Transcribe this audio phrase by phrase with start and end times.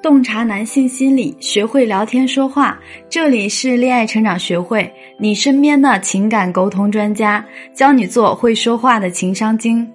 [0.00, 2.78] 洞察男性心理，学会聊天说话。
[3.08, 7.44] 这里是恋爱成长学会，你身边的情感沟通专家，
[7.74, 9.86] 教你做会说话的情商精。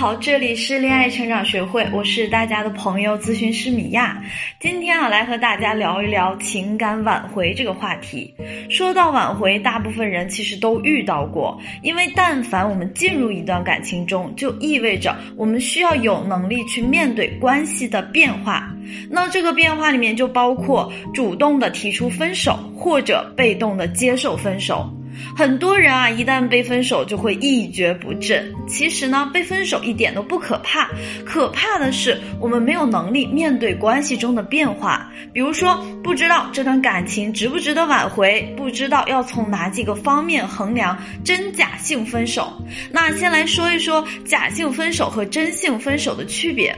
[0.00, 4.18] 好，这里是恋爱成长学会，我是大家的朋友咨询师米娅。
[4.58, 8.32] 今天啊，来和大家聊一聊情感挽回这个话题。
[8.70, 18.74] 说到挽回，大部分人其实都遇到过，因为但凡我们进入一段感情中，就意味着我们需要有能力去面对关系的变化。
[19.10, 24.90] 那这个变化里面就包括主动的提出分手，或者被动的接受分手。
[25.36, 28.52] 很多人啊，一旦被分手就会一蹶不振。
[28.66, 30.88] 其实呢，被分手一点都不可怕，
[31.24, 35.10] 可怕的是我们没有能力面对关系中的变化。
[35.32, 42.52] 比如说，不知道这段感情值不值得挽回，不知道要从哪几个方面衡量真假性分手。
[42.90, 46.76] 那先来说一说假性分手和真性分手的区别。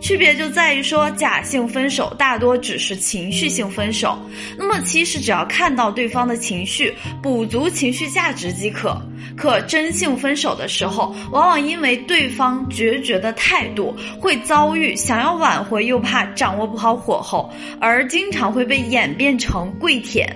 [0.00, 4.18] 区别就在于说，假性分手大多只是情绪性分手，
[4.58, 9.00] 那么其实只要看到对方的情绪，补足情绪价值即可。
[9.34, 20.28] 可真性分手的时候，往往因为对方决绝的态度，会遭遇想要挽回又怕掌握不好火候，而经常会被演变成跪舔。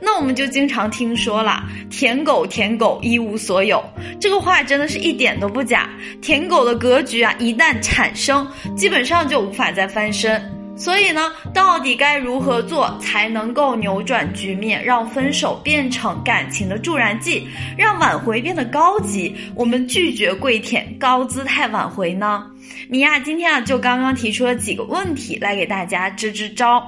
[0.00, 3.82] 那我们就经常听说了“舔狗舔狗一无所有”
[4.20, 5.88] 这个话，真的是一点都不假。
[6.20, 8.46] 舔狗的格局啊，一旦产生，
[8.76, 10.61] 基本上就无法再翻身。
[10.74, 19.34] 所以呢，到底该如何做才能够扭转局面，让分手变成感情的助燃剂，让挽回变得高级？
[19.54, 22.44] 我们拒绝跪舔，高姿态挽回呢？
[22.88, 26.84] 米娅今天啊，就刚刚提出了几个问题来给大家支支招。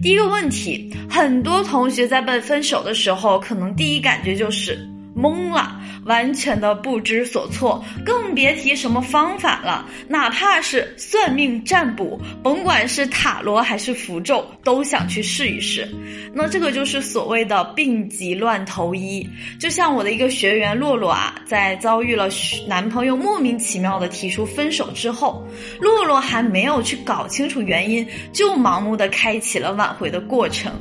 [0.00, 4.78] 第一个问题，很多同学在被分手的时候，可能第一感觉就是
[5.14, 5.80] 懵了。
[6.04, 9.86] 完全的不知所措，更别提什么方法了。
[10.08, 15.88] 哪怕是算命占卜，甭管是塔罗还是符咒，都想去试一试。
[16.32, 19.26] 那这个就是所谓的病急乱投医。
[19.58, 22.28] 就像我的一个学员洛洛啊，在遭遇了
[22.68, 25.46] 男朋友莫名其妙的提出分手之后，
[25.80, 30.72] 洛洛还没有去搞清楚原因，就盲目的开启了挽回的过程。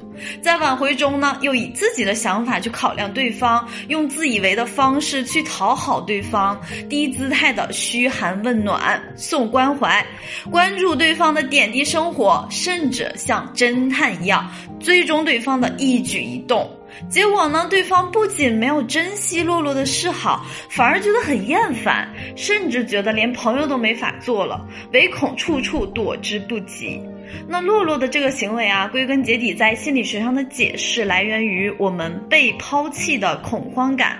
[0.41, 5.12] 在挽回中呢，又以自己的想法去考量对方，用自以为的方式。
[5.13, 6.59] 是去讨好对方，
[6.89, 10.03] 低姿态的嘘寒问暖、送关怀，
[10.49, 16.67] 关注对方的点滴生活，甚至像侦探一样追踪对方的一举一动。
[17.09, 26.99] 结果呢，对方不仅没有珍惜洛洛的示好，反而觉得很厌烦，甚至觉得连朋友都没法做了，唯恐处处躲之不及。
[27.47, 34.17] 那洛洛的这个行为啊，归根结底在心理学上的解释来源于我们被抛弃的恐慌感，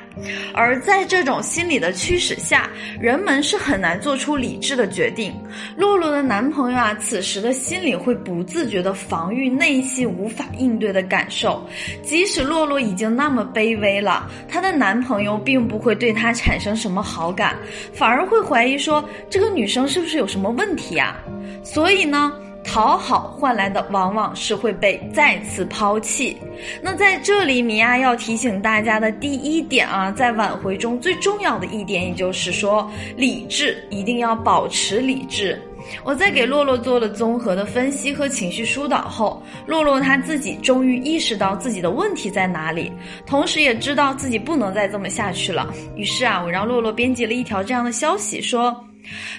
[0.53, 2.69] 而在这种心理的驱使下，
[2.99, 5.33] 人们是很难做出理智的决定。
[5.75, 11.65] 洛洛的男朋友啊，此时的心里会不自觉的防御内心无法应对的感受，
[12.03, 17.57] 即使洛洛已经那么卑微了，她的男朋友并不会对她产生什么好感，
[17.93, 21.17] 反而会怀疑说这个女生是不是有什么问题啊？
[21.63, 22.33] 所以呢？
[22.63, 26.37] 讨好换来的往往是会被再次抛弃。
[26.81, 35.61] 那在这里，米娅要提醒大家的第一点啊，在挽回中最重要的一点，也就是说，理智一定要保持理智。
[36.05, 42.91] 我在给洛洛做了综合的分析和情绪疏导后，洛洛她自己终于意识到自己的问题在哪里，
[43.25, 45.71] 同时也知道自己不能再这么下去了。
[45.97, 48.73] 于是啊，我让洛洛编辑了一条这样的消息，说。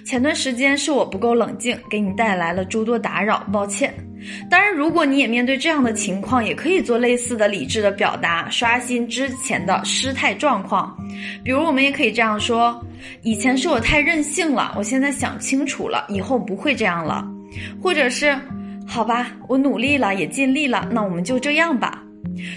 [0.04, 3.92] 前段时间是我不够冷静，给你带来了诸多打扰，抱歉。
[4.50, 10.96] 当然，如果你也面对这样的情况，也可以做类似的理智的表达，刷新之前的失态状况。
[11.42, 12.82] 比如，我们也可以这样说：
[13.22, 17.26] 以前是我太任性了，我现在想清楚了，以后不会这样了。
[17.82, 18.34] 或者是，
[18.86, 22.02] 好吧，我努力了，也尽力了，那我们就这样吧。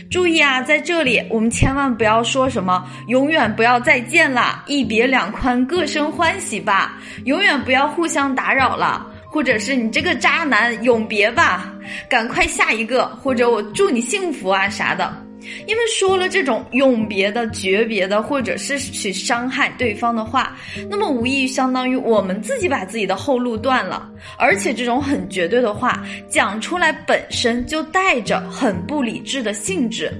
[0.09, 11.73] 注意啊，在这里我们千万不要说什么“永远不要再见啦，一别两宽，各生欢喜吧”，永远不要互相打扰了，或者是你这个渣男永别吧，
[12.09, 15.26] 赶快下一个，或者我祝你幸福啊啥的。
[15.67, 20.57] 因为说了这种永别的、诀别的，或者是去伤害对方的话，
[20.89, 24.09] 那么无异于相当于我们自己把自己的后路断了。
[24.37, 30.11] 而且这种很绝对的话讲出来本身就带着很不理智的性质，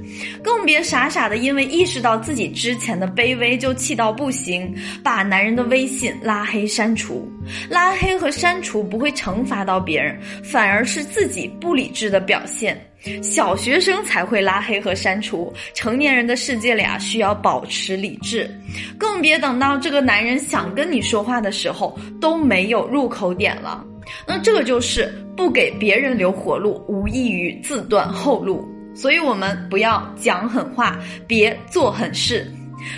[0.44, 4.74] 更别傻傻的因为意识到自己之前的卑微就气到不行，
[5.04, 7.28] 把男人的微信拉黑删除。
[7.70, 12.80] 拉黑和删除不会惩罚到别人，反而是自己不理智的表现。
[13.22, 18.50] 小学生才会拉黑和删除，成年人的世界里啊，需要保持理智，
[18.98, 23.84] 更别等到这个男人想跟你说话的时候都没有入口点了。
[24.26, 28.68] 那这个就是不给别人留活路，无异于自断后路。
[28.96, 30.98] 所以我们不要讲狠话，
[31.28, 32.52] 别做狠事。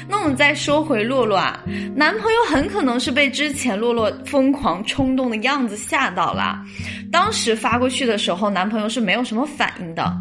[0.08, 1.64] 那我们再说回洛洛啊，
[1.96, 6.60] 男朋友很可能是被之前洛洛疯狂冲动的样子吓到了，
[7.12, 10.12] 当时发过去的时候，男朋友是没有什么反应的。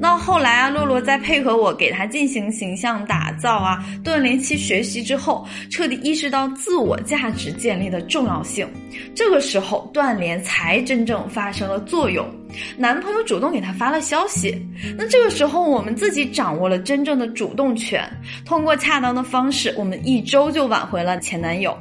[0.00, 8.68] 那后来啊，洛洛在配合我给他进行形象打造啊、断联期学习之后，彻底意识到自我价值建立的重要性。
[9.14, 12.28] 这个时候，断联才真正发生了作用。
[12.76, 14.60] 男朋友主动给她发了消息，
[14.96, 18.08] 那这个时候我们自己掌握了真正的主动权，
[18.44, 21.76] 通过恰当的方式，我们一周就挽回了前男友。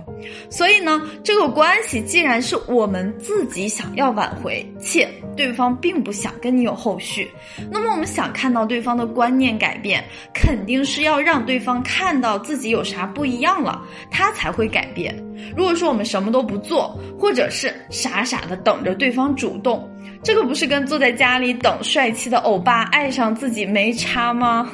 [0.50, 7.30] 所以呢，这个关系既然是我们自己想要挽回，且对方并不想跟你有后续，
[7.72, 13.82] 那么我们想看到对方的观念改变，肯定是要让对方看到自己有啥不一样了，
[14.12, 15.16] 他才会改变。
[15.56, 19.90] 如果说我们什么都不做，或者是傻傻的等着对方主动，
[20.24, 24.70] 这个不是跟坐在家里等帅气的欧巴爱上自己没差吗？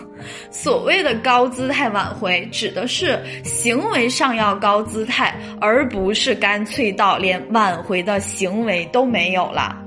[0.50, 9.82] 所谓的高姿态挽回，指的是行为上要高姿态，而不是干脆到连挽回的行为都没有了。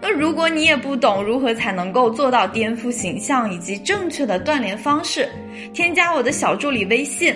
[0.00, 5.28] 那如果你也不懂如何才能够做到颠覆形象以及正确的断联方式，
[5.72, 7.34] 添加我的小助理微信。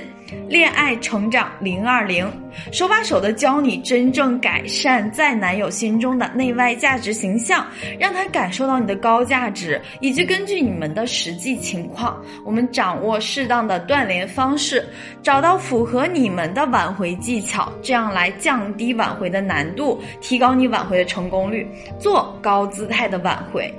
[0.49, 2.31] 恋爱成长零二零，
[2.73, 7.67] 手把手的教你真正改善在男友心中的内外价值形象，
[7.99, 14.87] 让他感受到你的高价值，以及根据你们的实际情况，我们掌握适当的断联方式，
[15.23, 21.67] 找到符合你们的挽回技巧，这样来降低挽回的难度，提高你挽回的成功率，
[21.99, 23.73] 做高姿态的挽回。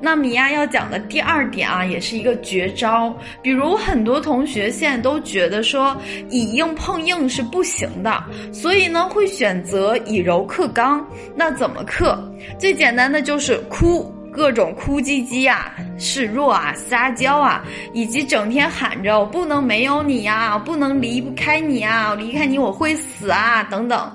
[0.00, 3.14] 那米娅要讲的第二点啊，也是一个绝招。
[3.42, 5.96] 比如很多同学现在都觉得说
[6.28, 8.22] 以硬碰硬是不行的，
[8.52, 11.06] 所以呢会选择以柔克刚。
[11.34, 12.18] 那怎么克？
[12.58, 17.62] 最简单的就是哭，各种哭唧唧啊、示弱啊、撒娇啊，
[17.92, 24.10] 以及整天喊着我不能没有你呀，不能离不开你啊，离开你我会死啊等等。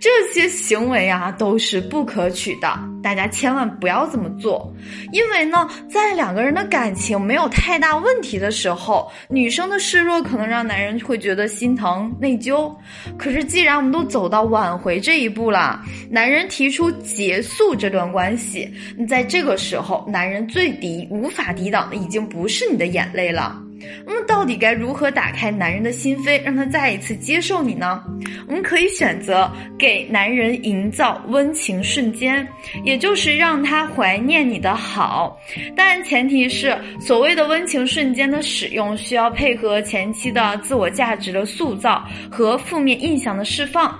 [0.00, 2.72] 这些行为啊都是不可取的，
[3.02, 4.72] 大家千万不要这么做。
[5.12, 12.74] 因为呢，在两个人的感情没有太大问题的时候，女生的示弱可能让男人会觉得心疼内疚。
[13.18, 23.61] 可是既然我们都走到挽回这一步了，男人提出结束这段关系，你在这个时候，男人最敌无法抵挡的已经不是你的眼泪了。
[24.06, 28.02] 那么到底该如何打开男人的心扉，让他再一次接受你呢？
[28.48, 32.46] 我们可以选择给男人营造温情瞬间，
[32.84, 35.38] 也就是让他怀念你的好。
[35.76, 43.98] 但前提是，所谓的温情瞬间的使用，需要配合前期的自我价值的塑造和负面印象的释放。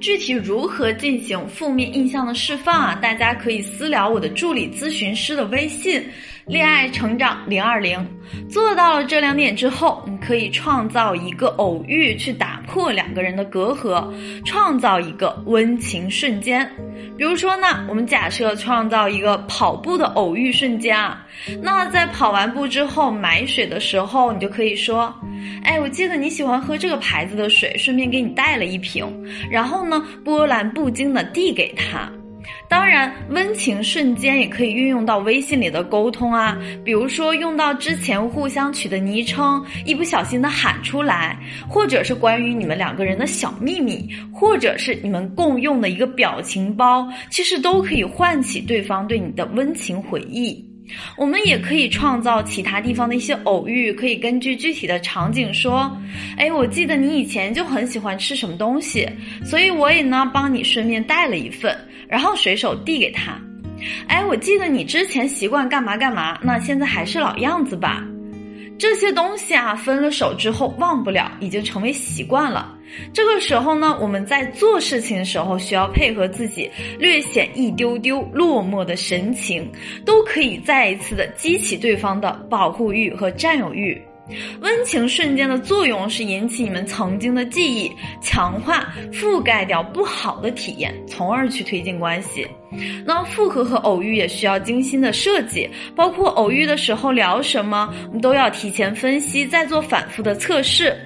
[0.00, 2.98] 具体如何进行负面印象的释放啊？
[3.02, 6.02] 大家可以私聊我的助理咨询师的微信。
[6.50, 8.04] 恋爱成长零二零，
[8.48, 14.12] 做到了这两点之后，你可以创造一个偶遇，去打破两个人的隔阂，
[14.44, 16.68] 创造一个温情瞬间。
[17.16, 21.24] 比如说呢，我们假设创造一个跑步的偶遇瞬间啊，
[21.62, 25.14] 那在跑完步之后买水的时候，你就可以说，
[25.62, 29.06] 哎，我记得你喜欢喝这个牌子的水，顺便给你带了一瓶，
[29.48, 32.10] 然后呢，波澜不惊的递给他。
[32.68, 41.36] 当然，温情瞬间也可以运用到微信里的沟通啊，比如说用到之前互相取的昵称，一不小心的喊出来，
[41.68, 50.64] 或者是关于你们两个人的小秘密，或者是你们共用的一个表情包，其实都可以唤起对方对你的温情回忆。
[51.16, 55.88] 我们也可以创造其他地方的一些偶遇，可以根据具体的场景说，
[56.36, 59.08] 哎，我记得你以前就很喜欢吃什么东西，
[59.44, 61.76] 所以我也呢帮你顺便带了一份，
[62.10, 63.40] 然后随手递给他。
[64.08, 68.04] 哎，我记得你之前习惯干嘛干嘛，那现在还是老样子吧。
[68.78, 72.76] 这些东西啊，分了手之后忘不了，已经成为习惯了。
[73.12, 79.70] 这个时候呢，我们在做事情的时候需要配合自己略显一丢丢落寞的神情，
[80.04, 84.00] 都可以再一次的激起对方的保护欲和占有欲。
[84.60, 87.90] 温情瞬间的作用是引起你们曾经的记忆，
[88.22, 92.46] 强化覆盖掉不好的体验，从而去推进关系。
[93.04, 100.96] 那复合和偶遇也需要精心的设计，包括偶遇的时候聊什么，我们都要提前分析，再做反复的测试。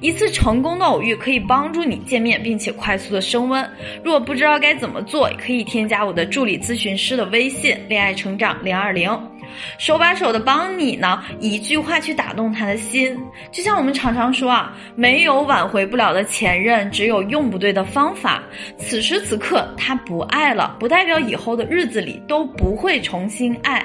[0.00, 3.70] 一次成功的偶遇可以帮助你见面并且快速的升温。
[4.02, 9.10] 如果不知道该怎么做，可以添加我的助理咨询师的微信“恋爱成长零二零”。
[9.78, 13.18] 手把手的帮你呢，一句话去打动他的心。
[13.50, 18.42] 就像我们常常说啊，没有挽回不了的前任，只有用不对的方法。
[18.78, 23.84] 此时此刻他不爱了，不代表以后的日子里都不会重新爱。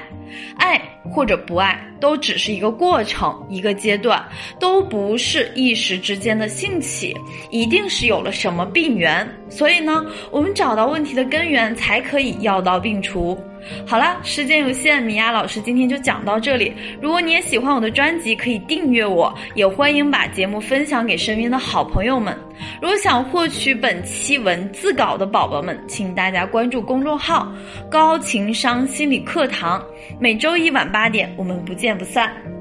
[0.58, 4.22] 爱或者不爱，都只是一个过程，一个阶段，
[4.60, 7.16] 都不是一时之间的兴起，
[7.50, 9.26] 一定是有了什么病源。
[9.48, 13.38] 所以呢，我们找到问题的根源，才可以药到病除。
[13.86, 16.72] 好了，时间有限，米娅老师今天就讲到这里。
[17.00, 22.36] 如果你也喜欢我的专辑，可以订阅我，也欢迎把节目分享给身边的好朋友们。
[22.80, 27.52] 如果想获取本期文字稿的宝宝们，请大家关注公众号
[27.90, 29.82] “高情商心理课堂”，
[30.18, 32.57] 每周一晚八点，我们不见不散。